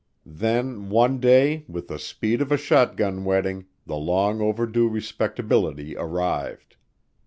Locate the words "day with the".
1.19-1.99